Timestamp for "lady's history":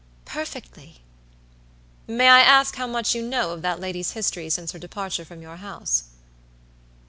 3.79-4.49